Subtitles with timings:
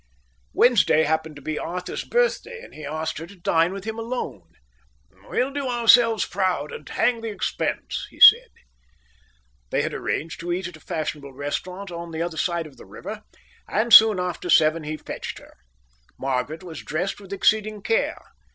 [0.51, 4.53] Wednesday happened to be Arthur's birthday, and he asked her to dine with him alone.
[5.29, 8.47] "We'll do ourselves proud, and hang the expense," he said.
[9.69, 12.85] They had arranged to eat at a fashionable restaurant on the other side of the
[12.87, 13.21] river,
[13.67, 15.53] and soon after seven he fetched her.
[16.17, 18.23] Margaret was dressed with exceeding care.